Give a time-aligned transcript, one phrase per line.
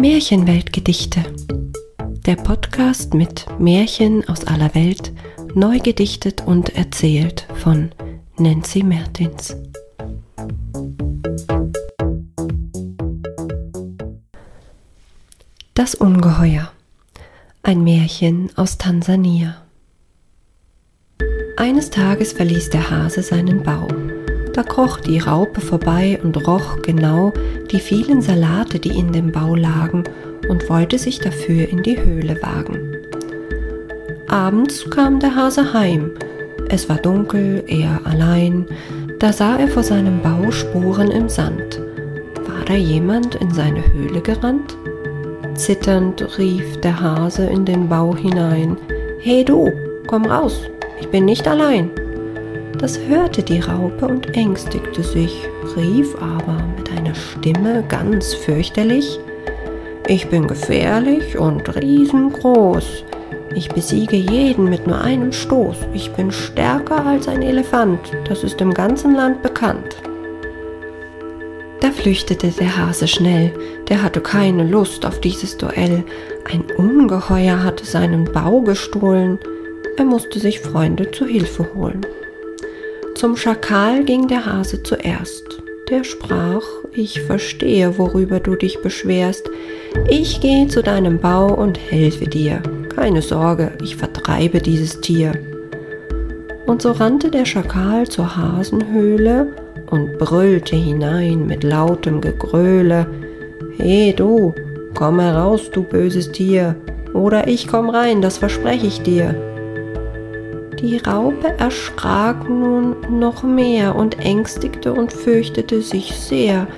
[0.00, 1.24] Märchenweltgedichte.
[2.24, 5.12] Der Podcast mit Märchen aus aller Welt,
[5.54, 7.90] neu gedichtet und erzählt von
[8.36, 9.56] Nancy Mertins.
[15.74, 16.70] Das Ungeheuer.
[17.64, 19.62] Ein Märchen aus Tansania.
[21.56, 23.88] Eines Tages verließ der Hase seinen Bau.
[24.58, 27.32] Da kroch die Raupe vorbei und roch genau
[27.70, 30.02] die vielen Salate, die in dem Bau lagen,
[30.48, 32.96] und wollte sich dafür in die Höhle wagen.
[34.26, 36.10] Abends kam der Hase heim.
[36.68, 38.66] Es war dunkel, er allein.
[39.20, 41.80] Da sah er vor seinem Bau Spuren im Sand.
[42.48, 44.76] War da jemand in seine Höhle gerannt?
[45.54, 48.76] Zitternd rief der Hase in den Bau hinein.
[49.20, 49.70] Hey du,
[50.08, 50.62] komm raus,
[51.00, 51.92] ich bin nicht allein.
[52.78, 59.18] Das hörte die Raupe und ängstigte sich, rief aber mit einer Stimme ganz fürchterlich
[60.06, 63.04] Ich bin gefährlich und riesengroß.
[63.56, 65.76] Ich besiege jeden mit nur einem Stoß.
[65.92, 67.98] Ich bin stärker als ein Elefant,
[68.28, 69.96] das ist im ganzen Land bekannt.
[71.80, 73.52] Da flüchtete der Hase schnell,
[73.88, 76.04] der hatte keine Lust auf dieses Duell.
[76.48, 79.40] Ein Ungeheuer hatte seinen Bau gestohlen,
[79.96, 82.06] er musste sich Freunde zu Hilfe holen.
[83.18, 85.60] Zum Schakal ging der Hase zuerst.
[85.90, 89.50] Der sprach, ich verstehe, worüber du dich beschwerst.
[90.08, 92.62] Ich gehe zu deinem Bau und helfe dir.
[92.94, 95.32] Keine Sorge, ich vertreibe dieses Tier.
[96.66, 99.48] Und so rannte der Schakal zur Hasenhöhle
[99.90, 103.04] und brüllte hinein mit lautem Gegröhle.
[103.78, 104.54] He du,
[104.94, 106.76] komm heraus, du böses Tier,
[107.14, 109.34] oder ich komm rein, das verspreche ich dir.
[110.80, 116.68] Die Raupe erschrak nun noch mehr und ängstigte und fürchtete sich sehr.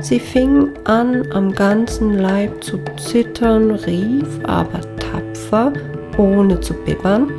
[0.00, 5.72] Sie fing an, am ganzen Leib zu zittern, rief aber tapfer,
[6.16, 7.32] ohne zu bibbern.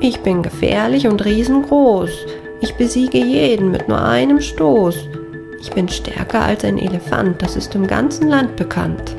[0.00, 2.26] Ich bin gefährlich und riesengroß.
[2.62, 5.06] Ich besiege jeden mit nur einem Stoß.
[5.60, 9.14] Ich bin stärker als ein Elefant, das ist im ganzen Land bekannt.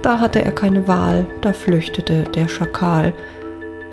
[0.00, 3.12] Da hatte er keine Wahl, da flüchtete der Schakal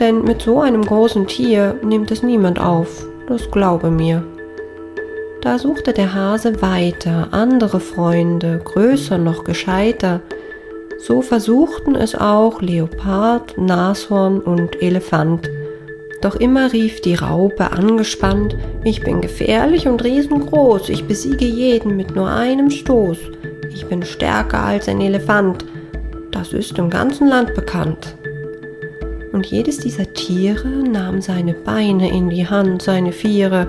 [0.01, 4.25] denn mit so einem großen Tier nimmt es niemand auf, das glaube mir.
[5.41, 10.21] Da suchte der Hase weiter, andere Freunde, größer noch gescheiter.
[10.99, 15.49] So versuchten es auch Leopard, Nashorn und Elefant.
[16.21, 22.15] Doch immer rief die Raupe angespannt, ich bin gefährlich und riesengroß, ich besiege jeden mit
[22.15, 23.17] nur einem Stoß.
[23.71, 25.65] Ich bin stärker als ein Elefant,
[26.31, 28.15] das ist im ganzen Land bekannt
[29.31, 33.67] und jedes dieser Tiere nahm seine Beine in die Hand, seine Viere,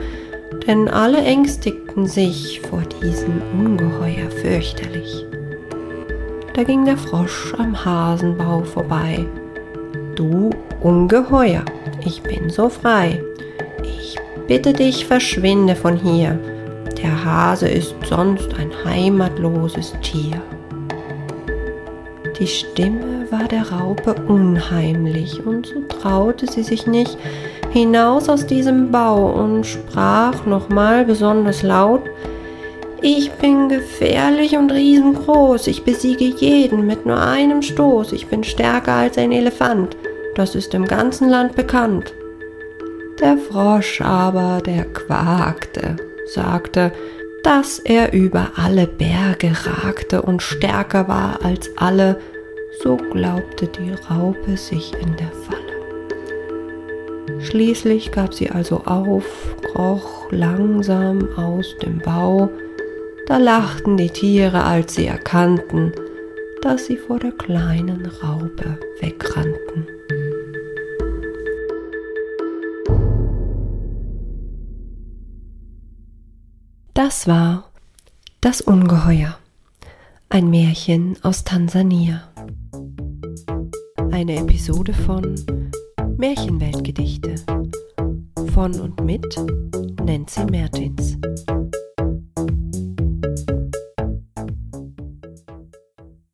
[0.67, 5.25] denn alle ängstigten sich vor diesem Ungeheuer fürchterlich.
[6.55, 9.25] Da ging der Frosch am Hasenbau vorbei.
[10.15, 10.51] Du
[10.81, 11.65] Ungeheuer,
[12.05, 13.23] ich bin so frei.
[13.83, 16.39] Ich bitte dich, verschwinde von hier.
[17.03, 20.43] Der Hase ist sonst ein heimatloses Tier.
[22.39, 27.17] Die Stimme war der Raupe unheimlich, und so traute sie sich nicht
[27.71, 32.03] hinaus aus diesem Bau und sprach nochmal besonders laut
[33.01, 38.93] Ich bin gefährlich und riesengroß, ich besiege jeden mit nur einem Stoß, ich bin stärker
[38.93, 39.97] als ein Elefant,
[40.35, 42.13] das ist im ganzen Land bekannt.
[43.19, 46.93] Der Frosch aber, der quakte, sagte,
[47.43, 52.21] dass er über alle Berge ragte und stärker war als alle,
[52.83, 55.63] so glaubte die Raupe sich in der Falle.
[57.41, 59.25] Schließlich gab sie also auf,
[59.63, 62.51] kroch langsam aus dem Bau,
[63.27, 65.93] da lachten die Tiere, als sie erkannten,
[66.63, 69.87] dass sie vor der kleinen Raupe wegrannten.
[76.95, 77.71] Das war
[78.41, 79.39] Das Ungeheuer,
[80.33, 82.23] ein Märchen aus Tansania.
[84.11, 85.35] Eine Episode von
[86.17, 87.35] Märchenweltgedichte
[88.55, 89.37] von und mit
[90.03, 91.19] Nancy Mertins.